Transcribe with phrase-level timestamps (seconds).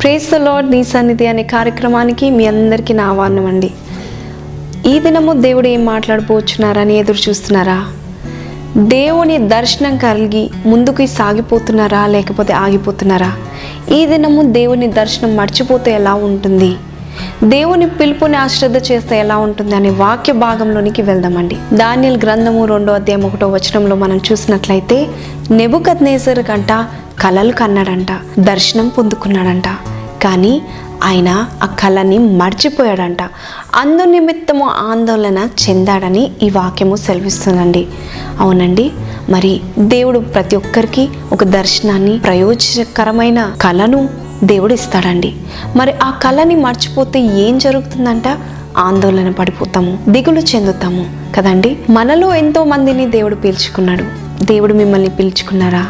[0.00, 3.70] Praise the lord నీ సన్నిధి అనే కార్యక్రమానికి మీ అందరికీ నా ఆహ్వానం అండి.
[4.86, 7.84] ఈ దినము దేవుడు ఏం మాట్లాడబోచున్నారని ఎదురు చూస్తున్నారా?
[8.76, 13.32] దేవుని దర్శనం కలిగి ముందుకు సాగిపోతున్నారా లేకపోతే ఆగిపోతున్నారా?
[13.94, 16.76] ఈ దినము దేవుని దర్శనం మర్చిపోతే ఎలా ఉంటుంది?
[17.44, 21.56] దేవుని పిలుపుని అశ్రద్ధ చేస్తే ఎలా ఉంటుంది అనే వాక్య భాగంలోనికి వెళ్దామండి.
[21.72, 25.06] దానియల్ గ్రంథము రెండో అధ్యాయం ఒకటో వచనంలో మనం చూసినట్లయితే
[25.50, 26.68] నెబుకత్ నేసర్ కంట
[27.20, 28.06] కలలు కన్నాడంట
[28.38, 29.64] దర్శనం పొందుకున్నాడంట.
[30.22, 30.62] కానీ
[31.04, 33.22] ఆయన ఆ కళని మర్చిపోయాడంట.
[33.74, 37.86] అందు నిమిత్తము ఆందోళన చెందాడని ఈ వాక్యము సెలవిస్తుందండి.
[38.40, 38.90] అవునండి.
[39.30, 45.34] మరి దేవుడు ప్రతి ఒక్కరికి ఒక దర్శనాన్ని ప్రయోజనకరమైన కళను దేవుడు ఇస్తాడండి
[45.76, 48.22] మరి ఆ కళని మర్చిపోతే ఏం జరుగుతుందంట?
[48.78, 51.78] ఆందోళన పడిపోతాము దిగులు చెందుతాము కదండి?
[51.90, 54.04] మనలో ఎంతో మందిని దేవుడు పీల్చుకున్నాడు.
[54.44, 55.86] దేవుడు మిమ్మల్ని పీల్చుకున్నారా?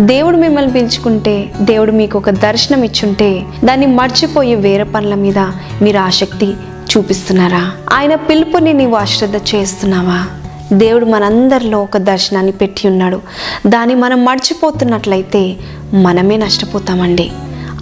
[0.00, 5.38] దేవుడు మిమ్మల్ని పిలుచుకుంటే దేవుడు మీకు ఒక దర్శనం ఇచ్చుంటే దాన్ని మర్చిపోయి వేరే పనుల మీద
[5.82, 6.46] మీరు ఆసక్తి
[6.96, 7.72] చూపిస్తున్నారా?
[7.92, 10.26] ఆయన పిలుపుని నీవు అశ్రద్ధ చేస్తున్నావా?
[10.72, 13.20] దేవుడు మనందరిలో ఒక దర్శనాన్ని పెట్టి ఉన్నాడు.
[13.66, 15.56] దాన్ని మనం మర్చిపోతున్నట్లయితే
[15.94, 17.30] మనమే నష్టపోతామండి.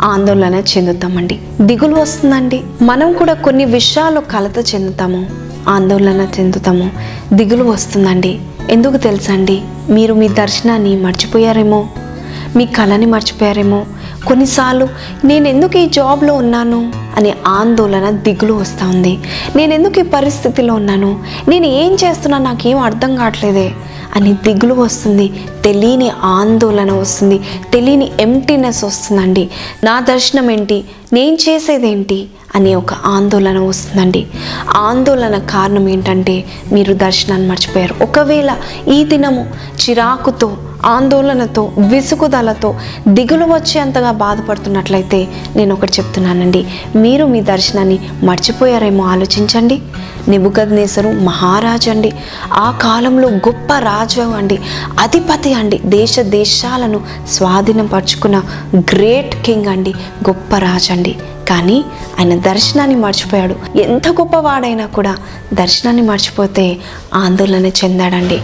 [0.02, 1.38] ఆందోళన చెందుతామండి.
[1.60, 2.62] దిగులు వస్తుందండి.
[2.82, 5.26] మనం కూడా కొన్ని విషయాలు కలత చెందుతాము
[5.68, 6.90] ఆందోళన చెందుతాము.
[7.32, 8.40] దిగులు వస్తుందండి.
[8.70, 11.88] ఎందుకు తెలుసండి మీరు మీ దర్శనాన్ని మర్చిపోయారేమో
[12.56, 13.86] మీ కళని మర్చిపోయారేమో
[14.26, 14.88] కొన్నిసార్లు
[15.24, 19.18] నేను ఎందుకు ఈ జాబ్లో ఉన్నాను అనే ఆందోళన దిగులు వస్తూ ఉంది.
[19.56, 21.24] నేను ఎందుకు ఈ పరిస్థితిలో ఉన్నాను?
[21.48, 23.72] నేను ఏం చేస్తున్నా నాకేం అర్థం కావట్లేదే
[24.16, 25.32] అని దిగులు వస్తుంది.
[25.64, 27.40] తెలియని ఆందోళన వస్తుంది.
[27.72, 29.50] తెలియని ఎంటీనెస్ వస్తుందండి.
[29.84, 30.84] నా దర్శనం ఏంటి?
[31.12, 32.28] నేను చేసేదేంటి?
[32.54, 34.26] అనే ఒక ఆందోళన వస్తుందండి.
[34.76, 37.94] ఆందోళన కారణం ఏంటంటే మీరు దర్శనాన్ని మర్చిపోయారు.
[38.02, 38.56] ఒకవేళ
[38.88, 39.46] ఈ దినము
[39.90, 40.56] చిరాకుతో
[40.86, 42.74] ఆందోళనతో విసుగుదలతో
[43.08, 46.66] దిగులు వచ్చేంతగా బాధపడుతున్నట్లయితే నేను ఒకటి చెప్తున్నానండి.
[46.96, 49.82] మీరు మీ దర్శనాన్ని మర్చిపోయారేమో ఆలోచించండి.
[50.28, 52.12] నిబుకద్నేసరు మహారాజు అండి
[52.52, 54.58] ఆ కాలంలో గొప్ప రాజు అండి.
[54.98, 55.78] అధిపతి అండి.
[55.78, 58.42] దేశ దేశాలను స్వాధీనపరుచుకున్న
[58.78, 59.94] గ్రేట్ కింగ్ అండి.
[60.28, 61.16] గొప్ప రాజు అండి
[61.48, 61.84] కానీ
[62.18, 63.78] ఆయన దర్శనాన్ని మర్చిపోయాడు.
[63.78, 65.16] ఎంత గొప్పవాడైనా కూడా
[65.54, 66.76] దర్శనాన్ని మర్చిపోతే
[67.14, 68.38] ఆందోళన చెందాడండి.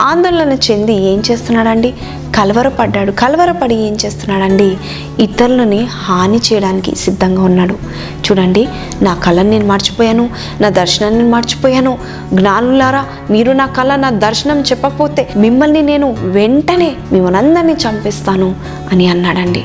[0.00, 1.94] ఆందోళన చెంది ఏం చేస్తున్నాడండి?
[2.36, 3.12] కలవరపడ్డాడు.
[3.12, 4.76] కలవరపడి ఏం చేస్తున్నాడండి?
[5.22, 7.76] ఇతరులని హాని చేయడానికి సిద్ధంగా ఉన్నాడు.
[8.26, 8.68] చూడండి
[9.02, 10.30] నా కళను నేను మర్చిపోయాను
[10.60, 11.98] నా దర్శనాన్ని నేను మర్చిపోయాను.
[12.34, 18.54] జ్ఞానులారా మీరు నా కళ నా దర్శనం చెప్పకపోతే మిమ్మల్ని నేను వెంటనే మిమ్మల్ని అందరినీ చంపిస్తాను
[18.92, 19.64] అని అన్నాడండి.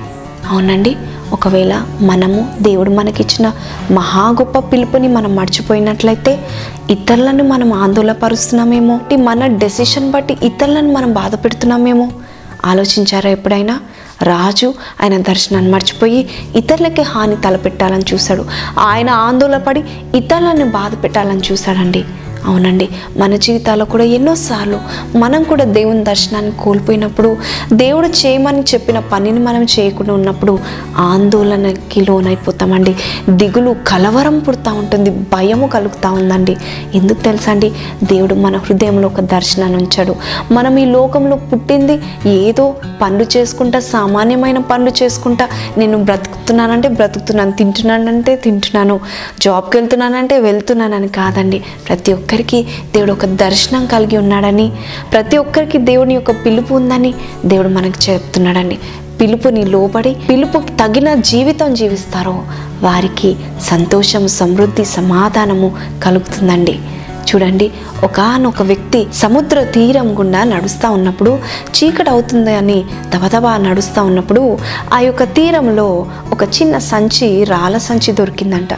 [0.49, 0.95] అవునండి?
[1.33, 3.51] ఒకవేళ మనము దేవుడు మనకిచ్చిన
[3.91, 6.39] మహా గొప్ప పిలుపుని మనం మర్చిపోయినట్లయితే
[6.89, 8.99] ఇతరులను మనం ఆందోళనపరుస్తున్నామేమో?
[9.17, 12.11] మన డెసిషన్ బట్టి ఇతరులను మనం బాధ పెడుతున్నామేమో
[12.65, 13.79] ఆలోచించారా ఎప్పుడైనా?
[14.23, 18.45] రాజు ఆయన దర్శనాన్ని మర్చిపోయి ఇతరులకి హాని తలపెట్టాలని చూశాడు.
[18.79, 19.83] ఆయన ఆందోళనపడి
[20.15, 22.05] ఇతరులను బాధ పెట్టాలని చూశాడండి.
[22.45, 22.89] అవునండి.
[23.17, 24.79] మన జీవితాల్లో కూడా ఎన్నోసార్లు
[25.17, 27.37] మనం కూడా దేవుని దర్శనాన్ని కోల్పోయినప్పుడు
[27.73, 30.59] దేవుడు చేయమని చెప్పిన పనిని మనం చేయకుండా ఉన్నప్పుడు
[30.97, 32.95] ఆందోళనకి లోనైపోతామండి.
[33.29, 36.57] దిగులు కలవరం పుడతా ఉంటుంది భయము కలుగుతూ ఉందండి.
[36.95, 37.71] ఎందుకు తెలుసా అండి?
[38.03, 40.15] దేవుడు మన హృదయంలో ఒక దర్శనాన్ని ఉంచాడు.
[40.51, 41.99] మనం ఈ లోకంలో పుట్టింది
[42.29, 48.99] ఏదో పనులు చేసుకుంటా సామాన్యమైన పనులు చేసుకుంటా నేను బ్రతుకుతున్నానంటే బ్రతుకుతున్నాను తింటున్నానంటే తింటున్నాను
[49.41, 51.63] జాబ్కి వెళ్తున్నానంటే వెళ్తున్నానని కాదండి.
[51.87, 52.61] ప్రతి ఒక్క ఒక్కరికి
[52.93, 54.71] దేవుడు ఒక దర్శనం కలిగి ఉన్నాడని
[55.11, 57.13] ప్రతి ఒక్కరికి దేవుని యొక్క పిలుపు ఉందని
[57.45, 58.77] దేవుడు మనకు చెప్తున్నాడండి.
[59.21, 62.43] పిలుపుని లోబడి పిలుపు తగిన జీవితం జీవిస్తారో
[62.81, 65.69] వారికి సంతోషం సమృద్ధి సమాధానము
[66.03, 66.79] కలుగుతుందండి.
[67.35, 67.71] చూడండి.
[68.03, 71.39] ఒకానొక వ్యక్తి సముద్ర తీరం గుండా నడుస్తూ ఉన్నప్పుడు
[71.77, 72.83] చీకటి అవుతుంది అని
[73.15, 74.57] దబదబా నడుస్తూ ఉన్నప్పుడు
[74.93, 78.73] ఆ యొక్క తీరంలో ఒక చిన్న సంచి రాళ్ళ సంచి దొరికిందంట.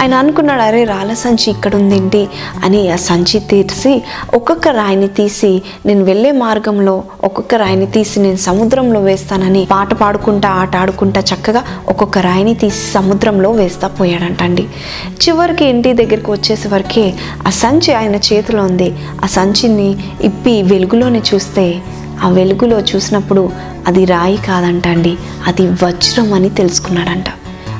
[0.00, 2.28] ఆయన అనుకున్నాడు అరే రాళ్ళ సంచి ఇక్కడ ఉందేంటి
[2.64, 4.02] అని ఆ సంచి తీసి
[4.34, 10.76] ఒక్కొక్క రాయిని తీసి నేను వెళ్ళే మార్గంలో ఒక్కొక్క రాయిని తీసి నేను సముద్రంలో వేస్తానని పాట పాడుకుంటా ఆట
[10.76, 14.62] ఆడుకుంటా చక్కగా ఒక్కొక్క రాయిని తీసి సముద్రంలో వేస్తా పోయాడంటండి.
[15.08, 17.14] చివరికి ఇంటి దగ్గరికి వచ్చేసరికి
[17.46, 18.94] ఆ సంచి ఆయన చేతిలో ఉంది.
[19.24, 21.82] ఆ సంచిని ఇప్పి వెలుగులోనే చూస్తే
[22.22, 23.50] ఆ వెలుగులో చూసినప్పుడు
[23.86, 25.16] అది రాయి కాదంట అండి
[25.46, 27.24] అది వజ్రం అని తెలుసుకున్నాడంట.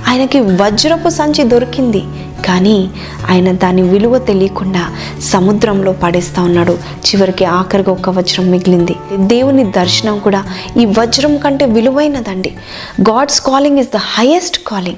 [0.09, 2.05] ఆయనకి వజ్రపు సంచి దొరికింది.
[2.45, 2.91] కానీ
[3.31, 4.87] ఆయన దాని విలువ తెలియకుండా
[5.23, 6.79] సముద్రంలో పడేస్తూ ఉన్నాడు.
[6.99, 8.97] చివరికి ఆఖరిగా ఒక వజ్రం మిగిలింది.
[9.17, 10.45] దేవుని దర్శనం కూడా
[10.81, 12.53] ఈ వజ్రం కంటే విలువైనదండి.
[13.01, 14.97] God's calling is the highest calling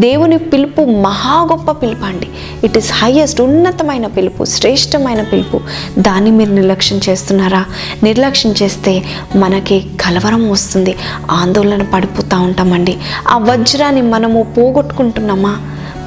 [0.00, 2.28] దేవుని పిలుపు మహా గొప్ప పిలుపు అండి.
[2.64, 5.60] ఇట్ ఈస్ హయ్యెస్ట్ ఉన్నతమైన పిలుపు శ్రేష్టమైన పిలుపు.
[5.98, 7.64] దాన్ని మీరు నిర్లక్ష్యం చేస్తున్నారా?
[8.02, 9.02] నిర్లక్ష్యం చేస్తే
[9.36, 10.96] మనకి కలవరం వస్తుంది.
[11.30, 12.96] ఆందోళన పడిపోతూ ఉంటామండి.
[13.28, 15.60] ఆ వజ్రాన్ని మనము పోగొట్టుకుంటున్నామా?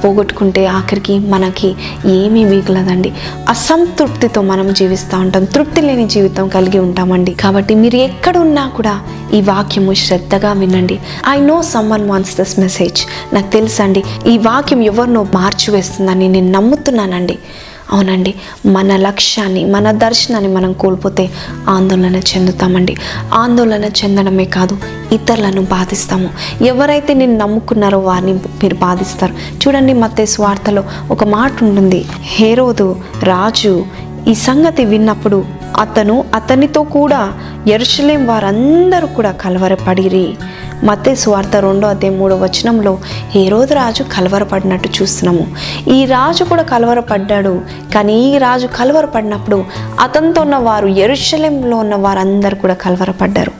[0.04, 1.74] పోగొట్టుకుంటే ఆఖరికి మనకి
[2.06, 3.12] ఏమీ మిగలదండి.
[3.48, 5.44] అసంతృప్తితో మనం జీవిస్తూ ఉంటాం.
[5.44, 7.32] తృప్తి లేని జీవితం కలిగి ఉంటామండి.
[7.32, 9.00] కాబట్టి మీరు ఎక్కడ ఉన్నా కూడా
[9.34, 10.98] ఈ వాక్యము శ్రద్ధగా వినండి.
[11.28, 13.02] I know someone once this message
[13.34, 17.38] నాకు తెలుసండి ఈ వాక్యం ఎవరినో మార్చివేస్తుందని నేను నమ్ముతున్నానండి.
[17.92, 18.34] అవునండి.
[18.66, 21.30] మన లక్ష్యాన్ని మన దర్శనాన్ని మనం కోల్పోతే
[21.68, 22.96] ఆందోళన చెందుతామండి.
[23.34, 24.78] ఆందోళన చెందడమే కాదు
[25.12, 26.28] ఇతరులను బాధిస్తాము.
[26.64, 29.32] ఎవరైతే నేను నమ్ముకున్నారో వారిని మీరు బాధిస్తారు.
[29.32, 32.04] చూడండి మత్తే స్వార్థలో ఒక మాట ఉంటుంది.
[32.20, 33.84] హేరోదు రాజు
[34.28, 35.44] ఈ సంగతి విన్నప్పుడు
[35.80, 37.32] అతను అతనితో కూడా
[37.68, 40.34] ఎరుషలేం వారందరూ కూడా కలవరపడిరి.
[40.84, 42.98] మత్తే స్వార్థ రెండో అదే మూడో వచనంలో
[43.36, 45.44] ఏ రోజు రాజు కలవరపడినట్టు చూస్తున్నాము.
[45.90, 47.62] ఈ రాజు కూడా కలవరపడ్డాడు.
[47.94, 49.64] కానీ ఈ రాజు కలవరపడినప్పుడు
[50.00, 53.52] అతనితో ఉన్న వారు ఎరుశలంలో ఉన్న వారందరూ కూడా కలవరపడ్డారు.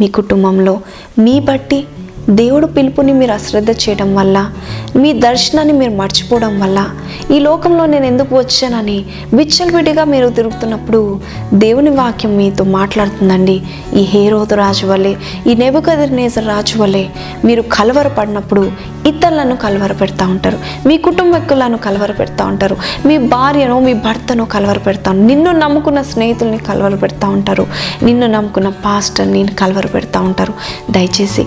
[0.00, 0.80] మీ కుటుంబంలో
[1.18, 1.84] మీ బట్టి
[2.30, 4.50] దేవుడు పిలుపుని మీరు అశ్రద్ధ చేయడం వల్ల
[4.96, 6.90] మీ దర్శనాన్ని మీరు మర్చిపోవడం వల్ల
[7.30, 9.04] ఈ లోకంలో నేను ఎందుకు వచ్చానని
[9.34, 11.20] విచ్చలవిడిగా మీరు తిరుగుతున్నప్పుడు
[11.54, 13.62] దేవుని వాక్యం మీతో మాట్లాడుతుందండి.
[13.94, 15.16] ఈ హేరోదు రాజు వల్లే
[15.46, 17.10] ఈ నెబుకదర్నేజర్ రాజు వల్లే
[17.44, 18.72] మీరు కలవరపడినప్పుడు
[19.06, 20.58] ఇతరులను కలవర పెడతా ఉంటారు.
[20.86, 22.76] మీ కుటుంబకులను కలవర పెడతా ఉంటారు.
[23.06, 27.66] మీ భార్యను మీ భర్తను కలవర పెడతా నిన్ను నమ్ముకున్న స్నేహితుల్ని కలవర పెడతా ఉంటారు.
[28.02, 30.54] నిన్ను నమ్ముకున్న పాస్టర్ని కలవర పెడతా ఉంటారు.
[30.90, 31.46] దయచేసి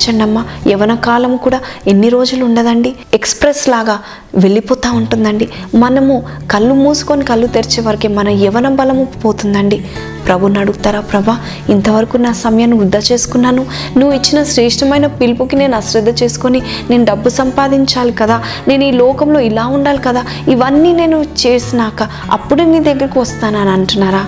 [0.00, 2.90] క్షమించండి అమ్మా యవన కాలం కూడా ఎన్ని రోజులు ఉండదండి?
[3.14, 3.98] ఎక్స్ప్రెస్ లాగా
[4.34, 5.48] వెళ్ళిపోతూ ఉంటుందండి.
[5.74, 9.78] మనము కళ్ళు మూసుకొని కళ్ళు తెరిచే వరకే మన యవన బలము పోతుందండి.
[10.26, 11.36] ప్రభుని అడుగుతారా ప్రభా
[11.68, 13.66] ఇంతవరకు నా సమయాన్ని వృద్ధా చేసుకున్నాను.
[13.96, 18.42] నువ్వు ఇచ్చిన శ్రేష్టమైన పిలుపుకి నేను అశ్రద్ధ చేసుకొని నేను డబ్బు సంపాదించాలి కదా.
[18.68, 20.24] నేను ఈ లోకంలో ఇలా ఉండాలి కదా.
[20.48, 24.24] ఇవన్నీ నేను చేసినాక అప్పుడు నీ దగ్గరకు వస్తానని అంటున్నారా?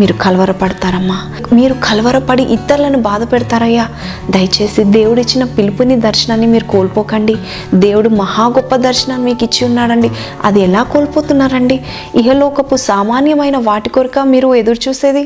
[0.00, 1.30] మీరు కలవరపడతారమ్మా.
[1.52, 3.88] మీరు కలవరపడి ఇతరులను బాధ పెడతారయ్యా.
[4.30, 7.36] దయచేసి దేవుడిచ్చిన పిలుపుని దర్శనాన్ని మీరు కోల్పోకండి.
[7.74, 10.10] దేవుడు మహా గొప్ప దర్శనాన్ని మీకు ఇచ్చి ఉన్నాడండి.
[10.44, 11.80] అది ఎలా కోల్పోతున్నారండి?
[12.14, 15.22] ఇహలోకపు సామాన్యమైన వాటి కొరక మీరు ఎదురు చూసేది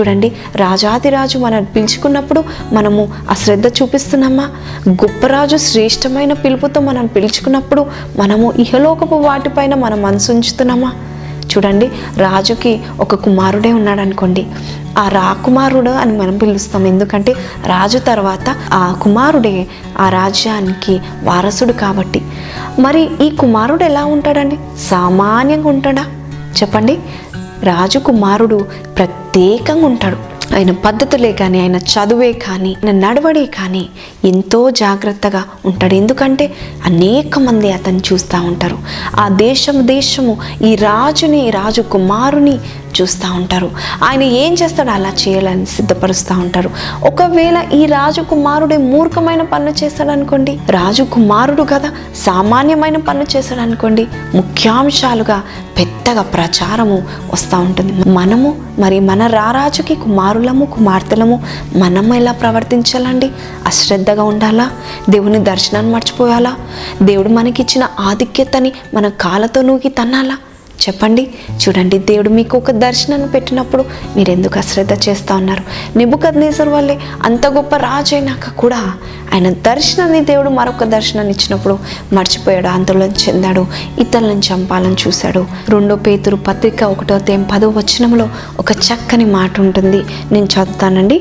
[0.00, 4.50] చూడండి రాజాదిరాజు మనం పిలుచుకున్నప్పుడు మనము అశ్రద్ధ చూపిస్తున్నామా?
[4.88, 7.86] గొప్ప రాజు శ్రేష్టమైన పిలుపుతో మనం పిలుచుకున్నప్పుడు
[8.18, 10.92] మనము ఇహలోకపు వాటిపైన మనం మనసు ఉంచుతున్నామా?
[11.56, 14.46] చూడండి రాజుకి ఒక కుమారుడే ఉన్నాడు అనుకోండి.
[14.98, 16.86] ఆ రాకుమారుడు అని మనం పిలుస్తాం.
[16.86, 17.32] ఎందుకంటే
[17.66, 19.66] రాజు తర్వాత ఆ కుమారుడే
[19.98, 22.22] ఆ రాజ్యానికి వారసుడు కాబట్టి.
[22.78, 24.58] మరి ఈ కుమారుడు ఎలా ఉంటాడండి?
[24.90, 26.04] సామాన్యంగా ఉంటాడా?
[26.62, 26.98] చెప్పండి.
[27.62, 28.66] రాజు కుమారుడు
[28.98, 30.16] ప్రత్యేకంగా ఉంటాడు.
[30.54, 33.88] ఆయన పద్ధతులే కానీ ఆయన చదువే కానీ ఆయన నడవడే కానీ
[34.24, 35.94] ఎంతో జాగ్రత్తగా ఉంటాడు.
[35.94, 36.52] ఎందుకంటే
[36.84, 38.78] అనేక మంది అతన్ని చూస్తూ ఉంటారు.
[39.20, 42.58] ఆ దేశం దేశము ఈ రాజుని రాజు కుమారుని
[43.00, 43.70] చూస్తూ ఉంటారు.
[44.04, 46.70] ఆయన ఏం చేస్తాడో అలా చేయాలని సిద్ధపరుస్తూ ఉంటారు.
[47.04, 55.42] ఒకవేళ ఈ రాజు కుమారుడే మూర్ఖమైన పనులు చేస్తాడనుకోండి రాజకుమారుడు రాజు కుమారుడు కదా సామాన్యమైన పనులు చేస్తాడనుకోండి ముఖ్యాంశాలుగా
[55.78, 57.02] పెద్దగా ప్రచారము
[57.32, 58.08] వస్తూ ఉంటుంది.
[58.08, 61.42] మనము మరి మన రారాజుకి కుమారులము కుమార్తెలము
[61.76, 63.30] మనం ఎలా ప్రవర్తించాలండి?
[63.66, 64.70] అశ్రద్ధ అశ్రద్ధగా ఉండాలా?
[65.10, 66.54] దేవుని దర్శనాన్ని మర్చిపోయాలా
[67.02, 70.36] దేవుడు మనకిచ్చిన ఆధిక్యతని మన కాళ్ళతో నూకి తన్నాలా?
[70.80, 71.22] చెప్పండి
[71.62, 73.84] చూడండి దేవుడు మీకు ఒక దర్శనాన్ని పెట్టినప్పుడు
[74.16, 75.62] మీరు ఎందుకు అశ్రద్ధ చేస్తూ ఉన్నారు?
[75.98, 78.80] నిబుకద్నేశ్వర్ వల్లే అంత గొప్ప రాజు అయినాక కూడా
[79.34, 81.78] ఆయన దర్శనాన్ని దేవుడు మరొక దర్శనాన్ని ఇచ్చినప్పుడు
[82.12, 83.66] మర్చిపోయాడు ఆందోళన చెందాడు
[83.98, 85.46] ఇతరులను చంపాలని చూశాడు.
[85.68, 90.00] రెండో పేతురు పత్రిక ఒకటో తేం పదో వచనంలో ఒక చక్కని మాట ఉంటుంది.
[90.32, 91.18] నేను చదువుతానండి.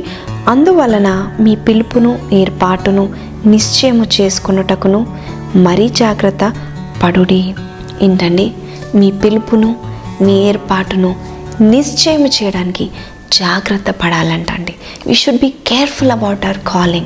[0.47, 3.09] అందువలన మీ పిలుపును ఏర్పాటును
[3.45, 5.07] నిశ్చయము చేసుకున్నటకును
[5.55, 6.53] మరీ జాగ్రత్త
[7.03, 7.53] పడుడి.
[8.01, 8.53] ఏంటండి
[8.95, 9.75] మీ పిలుపును
[10.21, 11.15] మీ ఏర్పాటును
[11.61, 12.89] నిశ్చయం చేయడానికి
[13.33, 14.75] జాగ్రత్త పడాలంటండి.
[15.07, 17.05] We should be careful about our calling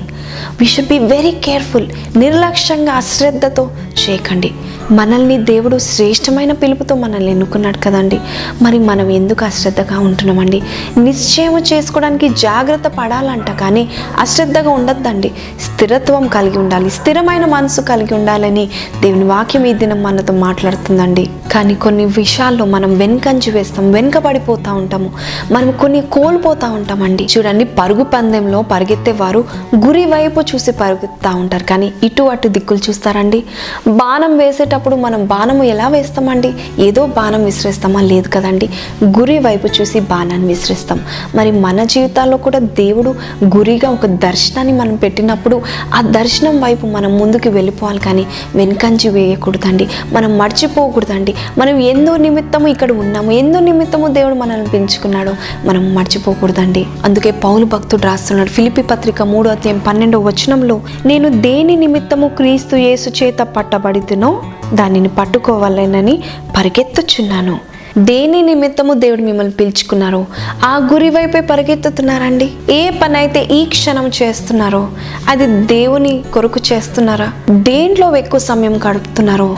[0.60, 1.88] we should be very careful
[2.18, 3.72] నిర్లక్ష్యంగా అశ్రద్ధతో
[4.04, 4.52] చేయకండి.
[4.92, 8.20] మనల్ని దేవుడు శ్రేష్టమైన పిలుపుతో మనల్ని ఎన్నుకున్నాడు కదండి.
[8.62, 10.62] మరి మనం ఎందుకు అశ్రద్ధగా ఉంటున్నామండి?
[10.98, 13.90] నిశ్చయం చేసుకోవడానికి జాగ్రత్త పడాలంట కానీ
[14.20, 15.32] అశ్రద్ధగా ఉండొద్దండి.
[15.62, 16.90] స్థిరత్వం కలిగి ఉండాలి.
[16.90, 18.70] స్థిరమైన మనసు కలిగి ఉండాలని
[19.02, 21.30] దేవుని వాక్యం ఈ దినం మనతో మాట్లాడుతుందండి.
[21.52, 25.12] కానీ కొన్ని విషయాల్లో మనం వెనుకంజి వేస్తాం వెనుకబడిపోతూ ఉంటాము.
[25.52, 27.28] మనం కొన్ని కోల్పోతూ ఉంటామండి.
[27.38, 29.46] చూడండి పరుగు పందెంలో పరిగెత్తే వారు
[29.86, 31.64] గురి వైపు చూసి పరుగుతూ ఉంటారు.
[31.64, 33.44] కానీ ఇటు అటు దిక్కులు చూస్తారండి.
[33.88, 36.54] బాణం వేసేటప్పుడు మనం బాణము ఎలా వేస్తామండి?
[36.80, 38.02] ఏదో బాణం విసిరేస్తామా?
[38.02, 38.70] లేదు కదండి.
[39.04, 41.00] గురి వైపు చూసి బాణాన్ని విసిరేస్తాం.
[41.36, 43.16] మరి మన జీవితాల్లో కూడా దేవుడు
[43.58, 45.62] గురిగా ఒక దర్శనాన్ని మనం పెట్టినప్పుడు
[45.96, 48.00] ఆ దర్శనం వైపు మనం ముందుకు వెళ్ళిపోవాలి.
[48.00, 49.88] కానీ వెనకంచి వేయకూడదండి.
[50.14, 51.34] మనం మర్చిపోకూడదండి.
[51.58, 53.32] మనం ఎందో నిమిత్తము ఇక్కడ ఉన్నాము?
[53.32, 55.34] ఎందో నిమిత్తము దేవుడు మనల్ని పెంచుకున్నాడు
[55.68, 56.86] మనం మర్చిపోకూడదండి.
[57.06, 58.50] అందుకే పౌలు భక్తుడు రాస్తున్నాడు.
[58.50, 64.32] ఫిలిపి పత్రిక మూడో అధ్యాయం పన్నెండో వచనంలో నేను దేని నిమిత్తము క్రీస్తు యేసు చేత పట్టబడితునో
[64.74, 66.24] దానిని పట్టుకోవాలేనని
[66.58, 67.56] పరిగెత్తుచున్నాను.
[67.98, 70.26] దేని నిమిత్తము దేవుడు మిమ్మల్ని పిలుచుకున్నారో
[70.66, 72.48] ఆ గురి వైపే పరిగెత్తుతున్నారండి.
[72.70, 74.88] ఏ పని అయితే ఈ క్షణం చేస్తున్నారో
[75.30, 77.28] అది దేవుని కొరకు చేస్తున్నారా?
[77.50, 79.58] దేంట్లో ఎక్కువ సమయం గడుపుతున్నారో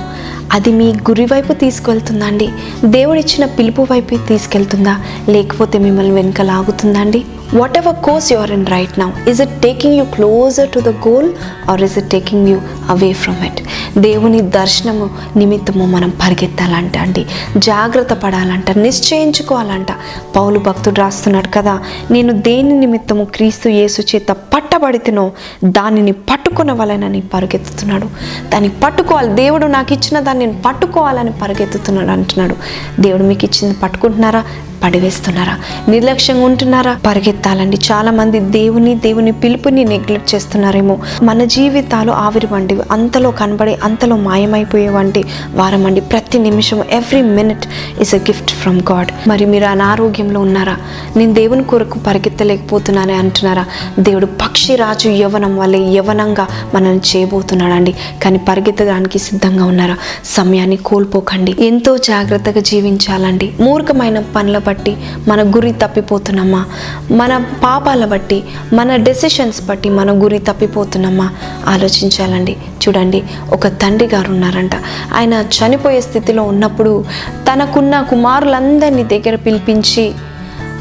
[0.54, 2.50] అది మీ గురి వైపు తీసుకెళ్తుందండి.
[2.86, 5.02] దేవుడిచ్చిన పిలుపు వైపు తీసుకెళ్తుందా?
[5.30, 7.24] లేకపోతే మిమ్మల్ని వెనుక లాగుతుందండి
[7.54, 11.34] whatever ever course are in right now is it taking you closer to the goal
[11.70, 13.62] or is it taking you away from it
[14.00, 17.26] దేవుని దర్శనము నిమిత్తము మనం పరిగెత్తాలంట అండి
[17.58, 19.88] జాగ్రత్త పడాలంట నిశ్చయించుకోవాలంట.
[20.36, 21.80] పౌలు భక్తుడు రాస్తున్నాడు కదా
[22.12, 25.32] నేను దేని నిమిత్తము క్రీస్తు యేసు చేత పట్టబడితేనో
[25.64, 28.10] దానిని పట్టుకునవలనని పరిగెత్తుతున్నాడు.
[28.50, 32.56] దాన్ని పట్టుకోవాలి దేవుడు నాకు ఇచ్చిన దాన్ని నేను పట్టుకోవాలని పరిగెత్తుతున్నాడు అంటున్నాడు.
[33.00, 34.44] దేవుడు మీకు ఇచ్చింది పట్టుకుంటున్నారా?
[34.84, 35.58] పడివేస్తున్నారా?
[35.90, 37.00] నిర్లక్ష్యంగా ఉంటున్నారా?
[37.06, 37.78] పరిగెత్తాలండి.
[37.92, 40.98] చాలా మంది దేవుని దేవుని పిలుపుని నెగ్లెక్ట్ చేస్తున్నారేమో.
[41.24, 42.82] మన జీవితాలు ఆవిరి వంటివి.
[42.92, 46.02] అంతలో కనబడి అంతలో మాయమైపోయే వంటి వారమండి.
[46.02, 47.66] ప్రతి నిమిషం every minute
[48.02, 50.78] is a gift from God మరి మీరు అనారోగ్యంలో ఉన్నారా?
[51.18, 53.66] నేను దేవుని కొరకు పరిగెత్తలేకపోతున్నానని అంటున్నారా?
[54.00, 57.96] దేవుడు పక్షి రాజు యవనం వల్లే యవనంగా మనల్ని చేయబోతున్నాడండి.
[58.24, 59.98] కానీ పరిగెత్తడానికి సిద్ధంగా ఉన్నారా?
[60.26, 61.56] సమయాన్ని కోల్పోకండి.
[61.60, 63.54] ఎంతో జాగ్రత్తగా జీవించాలండి.
[63.60, 64.94] మూర్ఖమైన పనుల బట్టి
[65.28, 66.66] మన గురి తప్పిపోతున్నామా
[67.12, 68.44] మన పాపాల బట్టి
[68.74, 71.30] మన డెసిషన్స్ బట్టి మన గురి తప్పిపోతున్నామా
[71.68, 72.58] ఆలోచించాలండి.
[72.84, 74.76] చూడండి ఒక తండ్రి గారు ఉన్నారంట.
[75.14, 77.06] ఆయన చనిపోయే స్థితిలో ఉన్నప్పుడు
[77.48, 80.06] తనకున్న కుమారులందరినీ దగ్గర పిలిపించి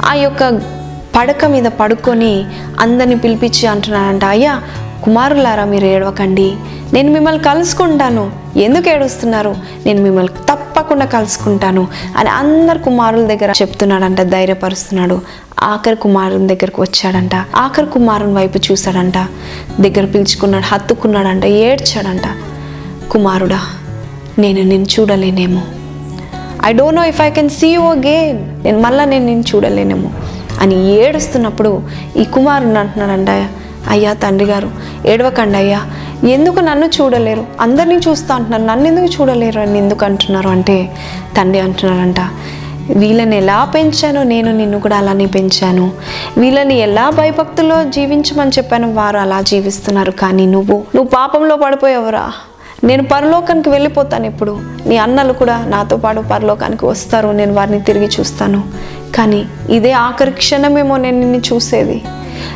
[0.07, 0.61] ఆ యొక్క
[1.17, 2.33] పడక మీద పడుకొని
[2.81, 4.55] అందరిని పిలిపించి అంటున్నారంట అయ్యా
[5.05, 6.49] కుమారులారా మీరు ఏడవకండి.
[6.93, 8.44] నేను మిమ్మల్ని కలుసుకుంటాను.
[8.57, 9.57] ఎందుకు ఏడుస్తున్నారు?
[9.87, 15.21] నేను మిమ్మల్ని తప్పకుండా కలుసుకుంటాను అని అందరు కుమారుల దగ్గర చెప్తున్నాడంట ధైర్యపరుస్తున్నాడు.
[15.63, 19.19] ఆఖరి కుమారుని దగ్గరకు వచ్చాడంట ఆఖరి కుమారుని వైపు చూశాడంట
[19.81, 22.23] దగ్గర పిలుచుకున్నాడు హత్తుకున్నాడంట ఏడ్చాడంట.
[23.11, 23.61] కుమారుడా
[24.39, 25.63] నేను నిన్ను చూడలేనేమో.
[26.65, 30.11] I don't know if I can see you again నేను మళ్ళీ నేను నేను చూడలేనేమో
[30.61, 31.83] అని ఏడుస్తున్నప్పుడు
[32.17, 33.29] ఈ కుమారుని అంటున్నాడంట
[33.89, 34.71] అయ్యా తండ్రి గారు
[35.07, 35.83] ఏడవకండి అయ్యా.
[36.29, 37.47] ఎందుకు నన్ను చూడలేరు?
[37.61, 38.63] అందరినీ చూస్తా అంటున్నారు.
[38.63, 40.97] నన్ను ఎందుకు చూడలేరు అని ఎందుకు అంటున్నారు అంటే
[41.37, 42.17] తండ్రి అంటున్నారంట
[42.97, 45.93] వీళ్ళని ఎలా పెంచానో నేను నిన్ను కూడా అలానే పెంచాను.
[46.39, 50.11] వీళ్ళని ఎలా భయభక్తుల్లో జీవించమని చెప్పాను వారు అలా జీవిస్తున్నారు.
[50.11, 52.33] కానీ నువ్వు నువ్వు పాపంలో పడిపోయావురా.
[52.85, 54.59] నేను పరలోకానికి వెళ్ళిపోతాను ఇప్పుడు.
[54.87, 57.29] నీ అన్నలు కూడా నాతో పాటు పరలోకానికి వస్తారు.
[57.29, 58.65] నేను వారిని తిరిగి చూస్తాను.
[59.15, 62.03] కానీ ఇదే ఆఖరి క్షణమేమో నేను నిన్ను చూసేది.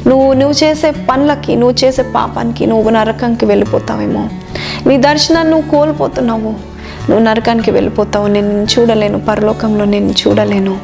[0.07, 4.29] నువ్వు నువ్వు చేసే పనులకి నువ్వు చేసే పాపానికి నువ్వు నరకంకి వెళ్ళిపోతావేమో.
[4.87, 6.51] నీ దర్శనాన్ని నువ్వు కోల్పోతున్నావు.
[7.11, 8.27] నువ్వు నరకానికి వెళ్ళిపోతావు.
[8.27, 9.21] నేను చూడలేను.
[9.21, 10.79] పరలోకంలో నేను చూడలేను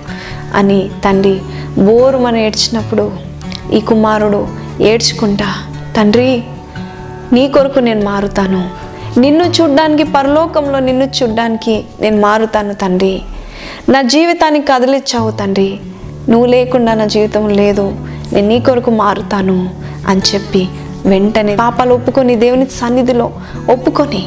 [0.55, 1.41] అని తండ్రి
[1.79, 3.13] బోరుమని ఏడ్చినప్పుడు
[3.73, 4.49] ఈ కుమారుడు
[4.81, 5.47] ఏడ్చుకుంటా
[5.97, 6.43] తండ్రి
[7.33, 8.85] నీ కొరకు నేను మారుతాను.
[9.21, 13.23] నిన్ను చూడ్డానికి పరలోకంలో నిన్ను చూడ్డానికి నేను మారుతాను తండ్రి.
[13.89, 15.79] నా జీవితాన్ని కదిలిచ్చావు తండ్రి.
[16.29, 17.97] నువ్వు లేకుండా నా జీవితం లేదు.
[18.33, 19.71] నేను నీ కొరకు మారుతాను
[20.09, 20.69] అని చెప్పి
[21.07, 23.33] వెంటనే పాపాలు ఒప్పుకొని దేవుని సన్నిధిలో
[23.71, 24.27] ఒప్పుకొని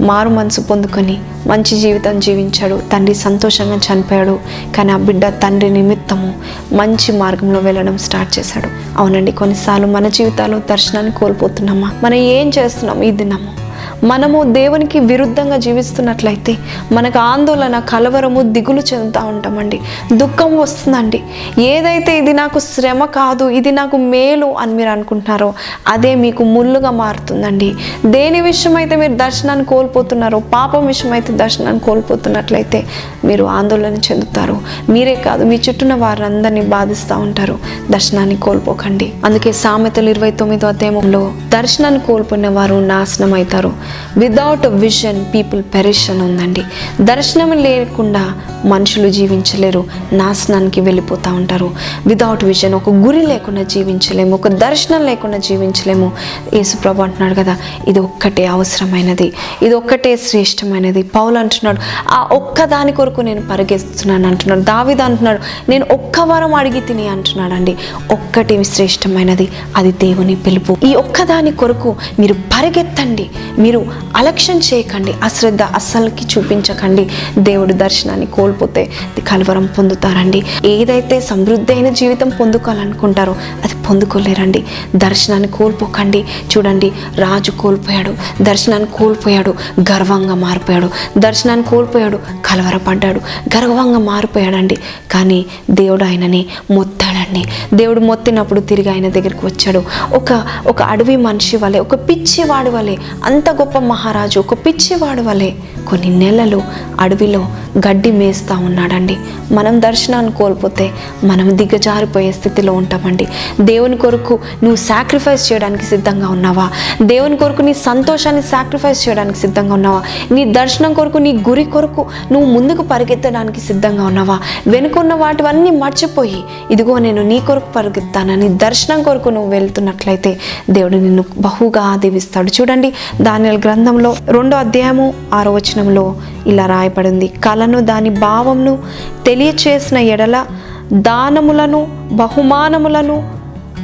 [0.00, 2.82] మారు మనసు పొందుకొని మంచి జీవితం జీవించాడు.
[2.92, 4.38] తండ్రి సంతోషంగా చనిపోయాడు.
[4.76, 6.34] కానీ ఆ బిడ్డ తండ్రి నిమిత్తము
[6.72, 8.98] మంచి మార్గంలో వెళ్ళడం స్టార్ట్ చేశాడు.
[8.98, 11.90] అవునండి కొన్నిసార్లు మన జీవితాలు దర్శనాన్ని కోల్పోతున్నామా?
[12.04, 13.59] మనం ఏం చేస్తున్నాం ఈ దినము?
[14.04, 16.56] మనము దేవునికి విరుద్ధంగా జీవిస్తున్నట్లయితే
[16.92, 19.80] మనకు ఆందోళన కలవరము దిగులు చెందుతూ ఉంటామండి.
[20.12, 21.22] దుఃఖం వస్తుందండి.
[21.62, 25.54] ఏదైతే ఇది నాకు శ్రమ కాదు ఇది నాకు మేలు అని మీరు అనుకుంటున్నారో
[25.88, 27.74] అదే మీకు ముళ్ళుగా మారుతుందండి.
[28.06, 32.86] దేని విషయం అయితే మీరు దర్శనాన్ని కోల్పోతున్నారో పాపం విషయం అయితే దర్శనాన్ని కోల్పోతున్నట్లయితే
[33.24, 34.60] మీరు ఆందోళన చెందుతారు.
[34.88, 37.58] మీరే కాదు మీ చుట్టూన వారందరినీ బాధిస్తూ ఉంటారు.
[37.90, 39.12] దర్శనాన్ని కోల్పోకండి.
[39.24, 46.22] అందుకే సామెతలు ఇరవై తొమ్మిదో అధ్యాయంలో దర్శనాన్ని కోల్పోయిన వారు నాశనం అవుతారు వితౌట్ విజన్ పీపుల్ పెరిష్ అని
[46.22, 46.62] ఉందండి.
[47.00, 48.32] దర్శనం లేకుండా
[48.64, 51.70] మనుషులు జీవించలేరు నాశనానికి వెళ్ళిపోతూ ఉంటారు.
[52.06, 56.12] వితౌట్ విజన్ ఒక గురి లేకుండా జీవించలేము ఒక దర్శనం లేకుండా జీవించలేము.
[56.54, 57.56] యేసుప్రభు అంటున్నాడు కదా
[57.88, 59.32] ఇది ఒక్కటే అవసరమైనది
[59.62, 61.02] ఇది ఒక్కటే శ్రేష్టమైనది.
[61.02, 61.78] పౌలు అంటున్నాడు
[62.10, 64.60] ఆ ఒక్క దాని కొరకు నేను పరిగెత్తున్నాను అంటున్నాడు.
[64.60, 67.76] దావిద అంటున్నాడు నేను ఒక్క వారం అడిగి తిని అంటున్నాడు అండి
[68.10, 70.76] ఒక్కటి శ్రేష్టమైనది అది దేవుని పిలుపు.
[70.84, 73.79] ఈ ఒక్కదాని కొరకు మీరు పరిగెత్తండి మీరు
[74.16, 77.10] అలక్ష్యం చేయకండి అశ్రద్ధ అస్సలకి చూపించకండి.
[77.38, 78.90] దేవుడు దర్శనాన్ని కోల్పోతే
[79.28, 80.42] కలవరం పొందుతారండి.
[80.64, 84.64] ఏదైతే సమృద్ధి అయిన జీవితం పొందుకోవాలనుకుంటారో అది పొందుకోలేరండి.
[84.96, 86.24] దర్శనాన్ని కోల్పోకండి.
[86.56, 90.90] చూడండి రాజు కోల్పోయాడు దర్శనాన్ని కోల్పోయాడు గర్వంగా మారిపోయాడు.
[91.18, 93.20] దర్శనాన్ని కోల్పోయాడు కలవరపడ్డాడు
[93.56, 94.76] గర్వంగా మారిపోయాడండి.
[95.10, 97.44] కానీ దేవుడు ఆయనని మొత్తాడండి.
[97.74, 99.82] దేవుడు మొత్తినప్పుడు తిరిగి ఆయన దగ్గరికి వచ్చాడు.
[100.14, 105.50] ఒక ఒక అడవి మనిషి వలె ఒక పిచ్చివాడి వలె అంత గొప్ప మహారాజు ఒక పిచ్చివాడు వలె
[105.88, 106.62] కొన్ని నెలలు
[107.00, 107.46] అడవిలో
[107.78, 109.16] గడ్డి మేస్తూ ఉన్నాడండి.
[109.52, 110.90] మనం దర్శనాన్ని కోల్పోతే
[111.24, 113.28] మనం దిగజారిపోయే స్థితిలో ఉంటామండి.
[113.60, 116.68] దేవుని కొరకు నువ్వు సాక్రిఫైస్ చేయడానికి సిద్ధంగా ఉన్నావా?
[117.02, 120.02] దేవుని కొరకు నీ సంతోషాన్ని సాక్రిఫైస్ చేయడానికి సిద్ధంగా ఉన్నావా?
[120.32, 124.38] నీ దర్శనం కొరకు నీ గురి కొరకు నువ్వు ముందుకు పరిగెత్తడానికి సిద్ధంగా ఉన్నావా?
[124.66, 130.38] వెనుకున్న వాటివన్నీ మర్చిపోయి ఇదిగో నేను నీ కొరకు పరిగెత్తానని దర్శనం కొరకు నువ్వు వెళ్తున్నట్లయితే
[130.70, 136.14] దేవుడు నిన్ను బహుగా దీవిస్తాడు చూడండి దాని గ్రంథంలో రెండో అధ్యాయము ఆరో వచనంలో
[136.46, 137.28] ఇలా రాయబడింది.
[137.28, 138.78] కళను దాని భావంను
[139.26, 140.46] తెలియచేసిన ఎడల
[140.92, 143.32] దానములను బహుమానములను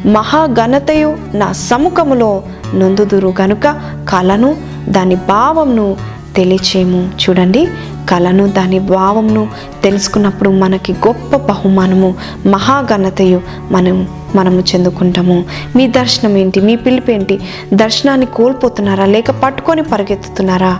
[0.06, 2.42] మహాఘనతయు నా సముఖములో
[2.74, 3.68] నొందుదురు గనుక
[4.08, 4.56] కళను
[4.88, 5.96] దాని భావంను
[6.36, 7.10] తెలియచేయము.
[7.22, 7.68] చూడండి
[8.10, 9.48] కళను దాని భావంను
[9.86, 12.14] తెలుసుకున్నప్పుడు మనకి గొప్ప బహుమానము
[12.46, 13.40] మహాఘనతయు
[13.70, 15.44] మనం మనము చెందుకుంటాము.
[15.76, 16.60] మీ దర్శనం ఏంటి?
[16.60, 17.40] మీ పిలుపు ఏంటి?
[17.74, 19.04] దర్శనాన్ని కోల్పోతున్నారా?
[19.04, 20.78] లేక పట్టుకొని పరిగెత్తుతున్నారా?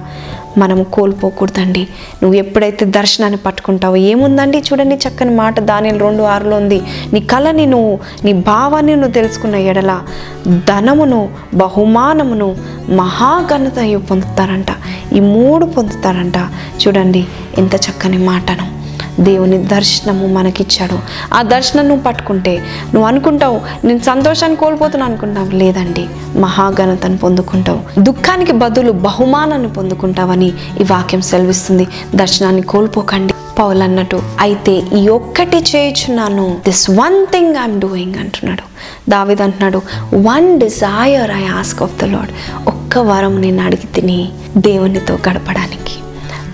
[0.58, 1.88] మనము కోల్పోకూడదండి.
[2.22, 4.58] నువ్వు ఎప్పుడైతే దర్శనాన్ని పట్టుకుంటావో ఏముందండి?
[4.58, 6.82] చూడండి చక్కని మాట దాని రెండు ఆరులో ఉంది.
[7.12, 10.00] నీ కళని నువ్వు నీ భావాన్ని నువ్వు తెలుసుకున్న ఎడల
[10.46, 12.56] ధనమును బహుమానమును
[12.90, 14.66] మహాఘనత పొందుతారంట.
[15.12, 16.38] ఈ మూడు పొందుతారంట.
[16.86, 17.26] చూడండి
[17.58, 18.75] ఎంత చక్కని మాటను.
[19.20, 20.98] దేవుని దర్శనము మనకిచ్చాడు.
[21.34, 22.56] ఆ దర్శనం నువ్వు పట్టుకుంటే
[22.94, 26.06] నువ్వు అనుకుంటావు నేను సంతోషాన్ని కోల్పోతున్నాను అనుకుంటావు లేదండి
[26.36, 28.00] మహాఘనతను పొందుకుంటావు.
[28.00, 30.46] దుఃఖానికి బదులు బహుమానాన్ని పొందుకుంటావని
[30.80, 31.86] ఈ వాక్యం సెలవిస్తుంది.
[32.14, 33.32] దర్శనాన్ని కోల్పోకండి.
[33.58, 38.62] పౌల్ అన్నట్టు అయితే ఈ ఒక్కటి చేయుచున్నాను this one thing I'm doing అంటున్నాడు.
[39.10, 39.82] దావిద్ అంటున్నాడు
[40.14, 42.30] one desire I ask of the Lord
[42.68, 45.94] ఒక్క వరం నేను అడిగి తిని దేవునితో గడపడానికి.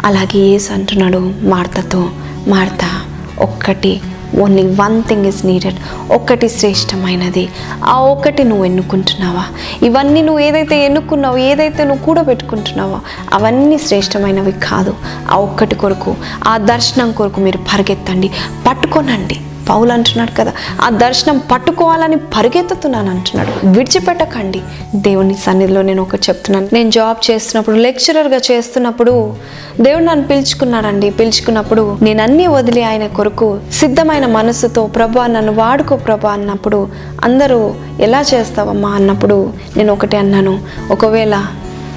[0.04, 2.09] అలాగే ఏసు అంటున్నాడు మార్తతో
[2.49, 3.00] మార్త
[3.38, 4.00] ఒక్కటి
[4.38, 5.76] only one thing is needed.
[6.12, 7.49] ఒక్కటి శ్రేష్టమైనది.
[7.84, 9.44] ఆ ఒక్కటి నువ్వు ఎన్నుకుంటున్నావా?
[9.82, 13.00] ఇవన్నీ నువ్వు ఏదైతే ఎన్నుకున్నావో ఏదైతే నువ్వు కూడబెట్టుకుంటున్నావో
[13.32, 14.94] అవన్నీ శ్రేష్టమైనవి కాదు.
[15.30, 16.16] ఆ ఒక్కటి కొరకు
[16.49, 18.31] ఆ దర్శనం కొరకు మీరు పరిగెత్తండి.
[18.70, 19.40] పట్టుకోనండి.
[19.68, 20.53] పౌలు అంటున్నాడు కదా.
[20.81, 23.66] ఆ దర్శనం పట్టుకోవాలని పరిగెత్తుతున్నాను అంటున్నాడు.
[23.66, 24.61] విడిచిపెట్టకండి.
[24.94, 26.68] దేవుని సన్నిధిలో నేను ఒకటి చెప్తున్నాను.
[26.72, 29.35] నేను జాబ్ చేస్తున్నప్పుడు లెక్చరర్గా చేస్తున్నప్పుడు
[29.81, 31.11] దేవుడు నన్ను పిలుచుకున్నాడండి.
[31.11, 36.88] పిలుచుకున్నప్పుడు నేను అన్నీ వదిలి ఆయన కొరకు సిద్ధమైన మనసుతో ప్రభా నన్ను వాడుకో ప్రభా అన్నప్పుడు
[37.25, 40.61] అందరూ ఎలా చేస్తావమ్మా అన్నప్పుడు నేను ఒకటే అన్నాను.
[40.90, 41.46] ఒకవేళ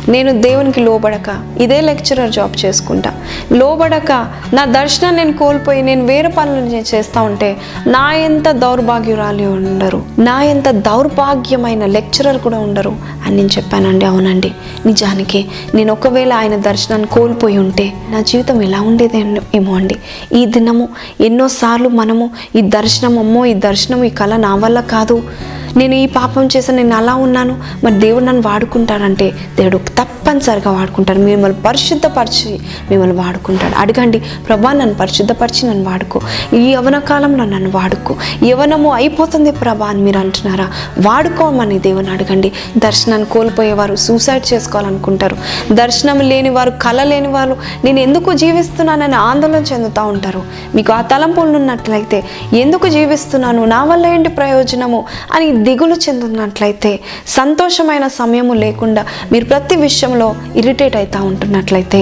[0.09, 3.13] నేను దేవునికి లోబడక ఇదే లెక్చరర్ జాబ్ చేసుకుంటా.
[3.51, 4.11] లోబడక
[4.53, 10.43] నా దర్శనం నేను కోల్పోయి నేను వేరే పనులు నేను చేస్తూ ఉంటే నా ఎంత దౌర్భాగ్యురాలు ఉండరు నా
[10.43, 14.05] ఎంత దౌర్భాగ్యమైన లెక్చరర్ కూడా ఉండరు అని నేను చెప్పానండి.
[14.05, 14.51] అవునండి.
[14.85, 19.17] నిజానికి నేను ఒకవేళ ఆయన దర్శనాన్ని కోల్పోయి ఉంటే నా జీవితం ఎలా ఉండేది
[19.55, 19.95] ఏమో అండి.
[20.33, 20.89] ఈ దినము
[21.21, 25.23] ఎన్నోసార్లు మనము ఈ దర్శనం అమ్మో ఈ దర్శనం ఈ కళ నా వల్ల కాదు.
[25.77, 31.19] నేను ఈ పాపం చేశాను నేను అలా ఉన్నాను మరి దేవుడు నన్ను వాడుకుంటాడంటే దేవుడు తప్పనిసరిగా వాడుకుంటాడు.
[31.19, 32.59] మిమ్మల్ని పరిశుద్ధపరిచి
[32.89, 33.75] మిమ్మల్ని వాడుకుంటాడు.
[33.75, 36.21] అడగండి ప్రభా నన్ను పరిశుద్ధపరిచి నన్ను వాడుకో.
[36.53, 38.15] ఈ యవన కాలంలో నన్ను వాడుకో.
[38.43, 40.67] యవనము అయిపోతుంది ప్రభా అని మీరు అంటున్నారా?
[40.99, 42.51] వాడుకోమని దేవుని అడగండి.
[42.77, 45.37] దర్శనాన్ని కోల్పోయేవారు సూసైడ్ చేసుకోవాలనుకుంటారు.
[45.71, 50.43] దర్శనం లేని వారు కళ లేని వారు నేను ఎందుకు జీవిస్తున్నానని ఆందోళన చెందుతూ ఉంటారు?
[50.75, 53.65] మీకు ఆ తలంపులు ఉన్నట్లయితే ఎందుకు జీవిస్తున్నాను?
[53.65, 55.05] నా వల్ల ఏంటి ప్రయోజనము?
[55.33, 56.91] అని దిగులు చెందుతున్నట్లయితే
[57.31, 62.01] సంతోషమైన సమయము లేకుండా మీరు ప్రతి విషయంలో ఇరిటేట్ అవుతూ ఉంటున్నట్లయితే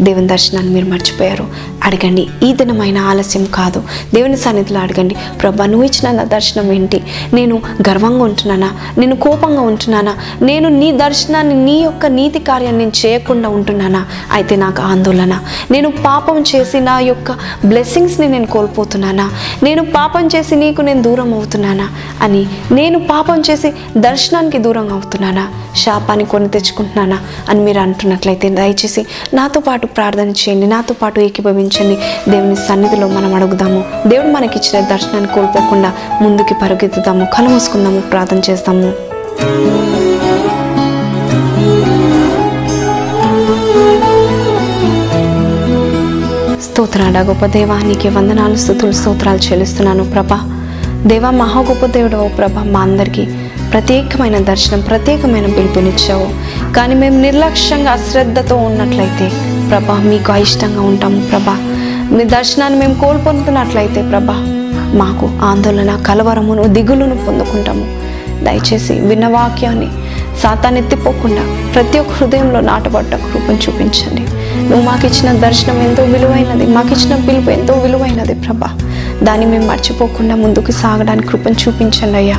[0.00, 1.46] దేవుని దర్శనాన్ని మీరు మర్చిపోయారు.
[1.84, 3.82] అడగండి ఈ దినమైన ఆలస్యం కాదు.
[4.14, 7.00] దేవుని సన్నిధిలో అడగండి ప్రభా నువ్వు ఇచ్చిన నా దర్శనం ఏంటి?
[7.34, 8.72] నేను గర్వంగా ఉంటున్నానా?
[8.98, 10.14] నేను కోపంగా ఉంటున్నానా?
[10.42, 14.06] నేను నీ దర్శనాన్ని నీ యొక్క నీతి కార్యాన్ని నేను చేయకుండా ఉంటున్నానా?
[14.32, 15.40] అయితే నాకు ఆందోళన.
[15.70, 17.32] నేను పాపం చేసి నా యొక్క
[17.66, 19.30] బ్లెస్సింగ్స్ని నేను కోల్పోతున్నానా?
[19.62, 21.88] నేను పాపం చేసి నీకు నేను దూరం అవుతున్నానా?
[22.22, 25.48] అని నేను పాపం చేసి దర్శనానికి దూరం అవుతున్నానా?
[25.76, 27.18] శాపాన్ని కొని తెచ్చుకుంటున్నానా?
[27.48, 30.66] అని మీరు అంటున్నట్లయితే దయచేసి నాతో పాటు ప్రార్థన చేయండి.
[30.66, 31.98] నాతో పాటు ఏకీభవించండి.
[32.30, 33.84] దేవుని సన్నిధిలో మనం అడుగుదాము.
[34.06, 35.92] దేవుడు మనకిచ్చిన దర్శనాన్ని కోల్పోకుండా
[36.22, 37.26] ముందుకి పరుగెత్తుదాము.
[37.34, 38.92] కలు మూసుకుందాము ప్రార్థన చేస్తాము.
[46.62, 50.40] స్తోత్రాడ గొప్ప దేవానికి వందనాలు స్థుతులు స్తోత్రాలు చెల్లిస్తున్నాను ప్రభా.
[51.06, 53.24] దేవా మహా గొప్ప దేవుడు ప్రభ మా అందరికీ
[53.72, 56.26] ప్రత్యేకమైన దర్శనం ప్రత్యేకమైన పిలుపునిచ్చావు.
[56.72, 59.32] కానీ మేము నిర్లక్ష్యంగా అశ్రద్ధతో ఉన్నట్లయితే
[59.74, 61.56] ప్రభా మీకు అయిష్టంగా ఉంటాము ప్రభా.
[62.16, 64.36] మీ దర్శనాన్ని మేము కోల్పొందుతున్నట్లయితే ప్రభా
[64.94, 68.04] మాకు ఆందోళన కలవరమును దిగులును పొందుకుంటాము.
[68.44, 69.88] దయచేసి విన్న వాక్యాన్ని
[70.42, 74.22] సాతాన్ని ఎత్తిపోకుండా ప్రతి ఒక్క హృదయంలో నాటబడ్డ రూపం చూపించండి.
[74.68, 78.70] నువ్వు మాకు ఇచ్చిన దర్శనం ఎంతో విలువైనది మాకు ఇచ్చిన పిలుపు ఎంతో విలువైనది ప్రభా.
[79.22, 82.36] దాన్ని మేము మర్చిపోకుండా ముందుకు సాగడానికి కృపను చూపించండి అయ్యా.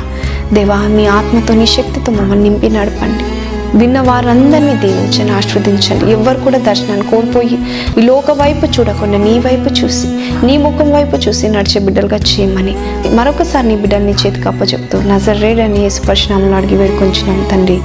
[0.52, 3.24] దేవా మీ ఆత్మతో నీ శక్తితో మమ్మల్ని నింపి నడపండి.
[3.74, 7.58] విన్న వారందరినీ దీవించండి ఆస్వాదించండి ఎవ్వరు కూడా దర్శనాన్ని కోల్పోయి
[7.98, 10.06] ఈ లోక వైపు చూడకుండా నీ వైపు చూసి
[10.46, 12.76] నీ ముఖం వైపు చూసి నడిచే బిడ్డలుగా చేయమని
[13.14, 17.78] మరొకసారి నీ బిడ్డల్ని చేతికి అప్పచెప్తూ నజరేడ్ అని స్పర్శనామంలో అడిగి వేడుకొంచున్నాం తండ్రి.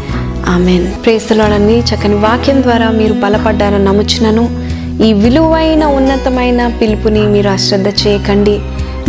[0.50, 0.92] ఆమెన్.
[1.06, 4.72] ప్రేస్తలోడని చక్కని వాక్యం ద్వారా మీరు బలపడ్డారని నమ్ముచున్నాను.
[5.04, 8.60] ఈ విలువైన ఉన్నతమైన పిలుపుని మీరు అశ్రద్ధ చేయకండి.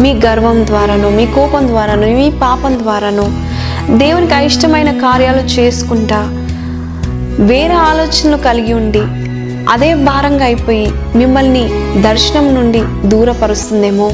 [0.01, 3.53] మీ గర్వం ద్వారాను మీ కోపం ద్వారాను మీ పాపం ద్వారాను
[3.99, 6.42] దేవునికి అయిష్టమైన కార్యాలు చేసుకుంటా
[7.41, 9.01] వేరే ఆలోచనలు కలిగి ఉండి
[9.73, 11.71] అదే భారంగా అయిపోయి మిమ్మల్ని
[12.03, 14.11] దర్శనం నుండి దూరపరుస్తుందేమో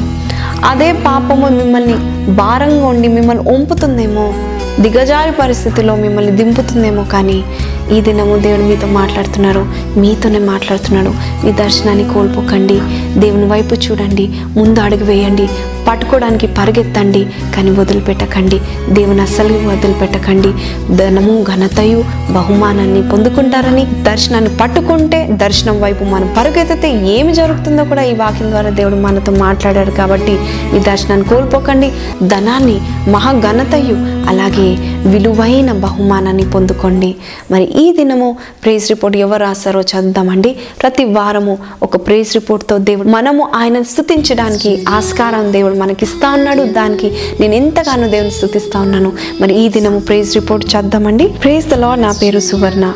[0.64, 1.94] అదే పాపము మిమ్మల్ని
[2.32, 4.32] భారంగా ఉండి మిమ్మల్ని ఒంపుతుందేమో
[4.80, 7.44] దిగజారి పరిస్థితిలో మిమ్మల్ని దింపుతుందేమో కానీ
[7.92, 11.10] ఈ దినము దేవుడు మీతో మాట్లాడుతున్నారు మీతోనే మాట్లాడుతున్నాడు.
[11.46, 12.80] మీ దర్శనాన్ని కోల్పోకండి.
[13.20, 14.26] దేవుని వైపు చూడండి.
[14.56, 15.48] ముందు అడుగు వేయండి.
[15.88, 18.60] పట్టుకోవడానికి పరిగెత్తండి కానీ వదిలిపెట్టకండి.
[18.90, 20.52] దేవుని అస్సలు వదిలిపెట్టకండి.
[20.96, 28.50] ధనము ఘనతయు బహుమానాన్ని పొందుకుంటారని దర్శనాన్ని పట్టుకుంటే దర్శనం వైపు మనం పరుగెత్తితే ఏమి జరుగుతుందో కూడా ఈ వాక్యం
[28.50, 30.32] ద్వారా దేవుడు మనతో మాట్లాడాడు కాబట్టి
[30.76, 31.92] ఈ దర్శనాన్ని కోల్పోకండి.
[32.26, 33.96] ధనాన్ని మహాఘనతయు
[34.28, 34.68] అలాగే
[35.10, 37.16] విలువైన బహుమానాన్ని పొందుకోండి.
[37.50, 40.56] మరి ఈ దినము ప్రేస్ రిపోర్ట్ ఎవరు రాస్తారో చదువుదామండి.
[40.82, 46.62] ప్రతి వారము ఒక ప్రేస్ రిపోర్ట్తో దేవుడు మనము ఆయన స్థుతించడానికి ఆస్కారం దేవుడు మనకి ఇస్తా ఉన్నాడు.
[46.78, 47.10] దానికి
[47.40, 49.12] నేను ఎంతగానో దేవుని స్థుతిస్తా ఉన్నాను.
[49.40, 51.28] మరి ఈ దినము ప్రేజ్ రిపోర్ట్ చేద్దామండి.
[51.42, 52.86] ప్రేజ్ దలో నా పేరు సువర్ణ.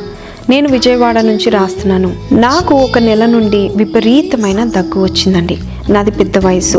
[0.51, 2.09] నేను విజయవాడ నుంచి రాస్తున్నాను.
[2.47, 5.57] నాకు ఒక నెల నుండి విపరీతమైన దగ్గు వచ్చిందండి.
[5.91, 6.79] నాది పెద్ద వయసు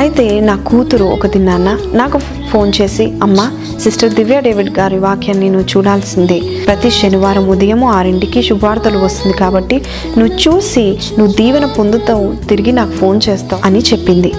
[0.00, 2.18] అయితే నా కూతురు ఒక దినాన్న నాకు
[2.50, 3.40] ఫోన్ చేసి అమ్మ
[3.82, 6.38] సిస్టర్ దివ్య డేవిడ్ గారి వాక్యాన్ని నువ్వు చూడాల్సిందే.
[6.66, 9.76] ప్రతి శనివారం ఉదయం ఆరింటికి శుభార్తలు వస్తుంది కాబట్టి
[10.18, 10.84] నువ్వు చూసి
[11.18, 14.32] నువ్వు దీవెన పొందుతావు తిరిగి నాకు ఫోన్ చేస్తావు అని చెప్పింది.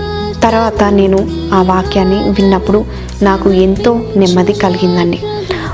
[0.43, 1.19] తర్వాత నేను
[1.53, 2.85] ఆ వాక్యాన్ని విన్నప్పుడు
[3.21, 5.19] నాకు ఎంతో నెమ్మది కలిగిందండి.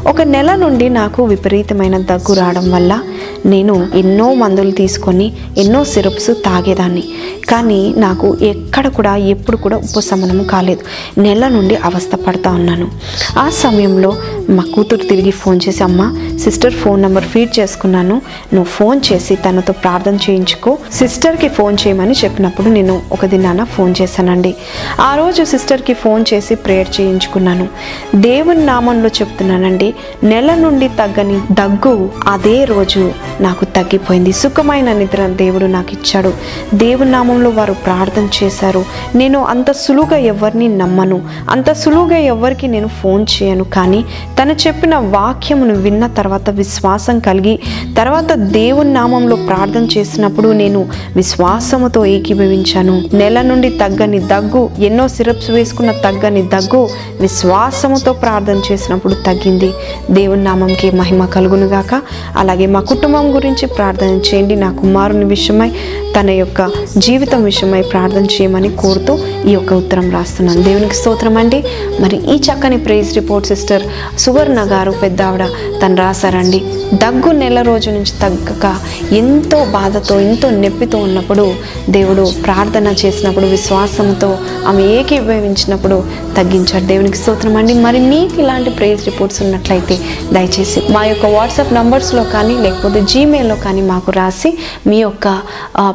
[0.08, 3.02] ఒక నెల నుండి నాకు విపరీతమైన దగ్గు రావడం వల్ల
[3.46, 7.04] నేను ఎన్నో మందులు తీసుకొని ఎన్నో సిరప్స్ తాగేదాన్ని.
[7.50, 10.82] కానీ నాకు ఎక్కడ కూడా ఎప్పుడు కూడా ఉపశమనం కాలేదు.
[11.22, 12.92] నెల నుండి అవస్థ పడతా ఉన్నాను.
[13.40, 14.16] ఆ సమయంలో
[14.50, 18.22] మా కూతురు తిరిగి ఫోన్ చేసి అమ్మ సిస్టర్ ఫోన్ నెంబర్ ఫీడ్ చేసుకున్నాను.
[18.54, 20.78] నువ్వు ఫోన్ చేసి తనతో ప్రార్థన చేయించుకో.
[20.94, 24.56] సిస్టర్కి ఫోన్ చేయమని చెప్పినప్పుడు నేను ఒక దినాన ఫోన్ చేశానండి.
[25.00, 27.68] ఆ రోజు సిస్టర్కి ఫోన్ చేసి ప్రేయర్ చేయించుకున్నాను.
[28.16, 29.93] దేవుని నామంలో చెప్తున్నానండి
[30.24, 34.32] నెల నుండి తగ్గని దగ్గు అదే రోజు నాకు తగ్గిపోయింది.
[34.32, 36.34] సుఖమైన నిద్ర దేవుడు నాకు ఇచ్చాడు
[36.74, 38.86] దేవుని నామంలో వారు ప్రార్థన చేశారు.
[39.16, 41.22] నేను అంత సులువుగా ఎవరిని నమ్మను.
[41.50, 43.64] అంత సులువుగా ఎవరికి నేను ఫోన్ చేయను.
[43.64, 44.06] కానీ
[44.42, 47.60] తను చెప్పిన వాక్యమును విన్న తర్వాత విశ్వాసం కలిగి
[47.98, 53.04] తర్వాత దేవుని నామంలో ప్రార్థన చేసినప్పుడు నేను విశ్వాసముతో ఏకీభవించాను.
[53.14, 56.90] నెల నుండి తగ్గని దగ్గు ఎన్నో సిరప్స్ వేసుకున్న తగ్గని దగ్గు
[57.22, 59.74] విశ్వాసముతో ప్రార్థన చేసినప్పుడు తగ్గింది.
[60.12, 62.02] దేవుని నామంకి మహిమ కలుగును గాక
[62.38, 64.56] అలాగే మా కుటుంబం గురించి ప్రార్థన చేయండి.
[64.56, 65.72] నా కుమారుని విషయమై
[66.20, 70.64] తన యొక్క జీవితం విషయమై ప్రార్థన చేయమని కోరుతూ ఈ యొక్క ఉత్తరం రాస్తున్నాను.
[70.64, 71.64] దేవునికి స్తోత్రం అండి.
[72.00, 73.84] మరి ఈ చక్కని ప్రైజ్ రిపోర్ట్ సిస్టర్
[74.20, 75.46] సువర్ణ గారు పెద్ద ఆవిడ
[75.86, 76.60] తను రాశారండి.
[76.94, 78.76] దగ్గు నెల రోజు నుంచి తగ్గక
[79.14, 81.54] ఎంతో బాధతో ఎంతో నొప్పితో ఉన్నప్పుడు
[81.90, 86.04] దేవుడు ప్రార్థన చేసినప్పుడు విశ్వాసంతో ఆమె ఏకీభవించినప్పుడు
[86.38, 86.86] తగ్గించాడు.
[86.86, 87.74] దేవునికి స్తోత్రం అండి.
[87.74, 89.96] మరి మీకు ఇలాంటి ప్రైజ్ రిపోర్ట్స్ ఉన్నట్లయితే ఉన్నట్లయితే
[90.34, 94.50] దయచేసి మా యొక్క వాట్సాప్ నంబర్స్లో కానీ లేకపోతే జీమెయిల్లో కానీ మాకు రాసి
[94.88, 95.28] మీ యొక్క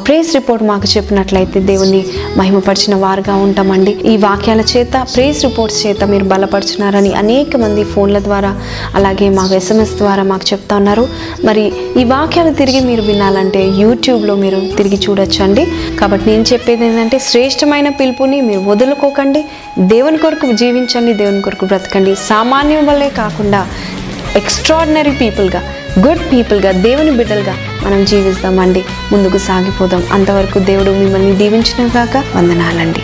[0.06, 2.00] ప్రేస్ రిపోర్ట్ మాకు చెప్పినట్లయితే దేవుని
[2.36, 3.92] మహిమపరిచిన వారుగా ఉంటామండి.
[4.12, 8.52] ఈ వాక్యాల చేత ప్రేస్ రిపోర్ట్స్ చేత మీరు బలపరుచున్నారని అనేక మంది ఫోన్ల ద్వారా
[8.94, 11.04] అలాగే మాకు ఎస్ఎంఎస్ ద్వారా మాకు చెప్తా ఉన్నారు.
[11.44, 11.64] మరి
[12.00, 15.64] ఈ వాక్యాలు తిరిగి మీరు వినాలంటే యూట్యూబ్లో మీరు తిరిగి చూడొచ్చండి.
[16.00, 19.42] కాబట్టి నేను చెప్పేది ఏంటంటే శ్రేష్టమైన పిలుపుని మీరు వదులుకోకండి.
[19.94, 22.14] దేవుని కొరకు జీవించండి దేవుని కొరకు బ్రతకండి.
[22.30, 23.60] సామాన్యం వల్లే కాకుండా
[24.36, 25.62] ఎక్స్ట్రాడినరీ పీపుల్గా
[26.06, 27.54] గుడ్ పీపుల్గా దేవుని బిడ్డలుగా
[27.84, 28.84] మనం జీవిస్తామండి.
[29.12, 30.02] ముందుకు సాగిపోదాం.
[30.12, 33.00] అంతవరకు దేవుడు మిమ్మల్ని దీవించిన కాక వందనాలండి.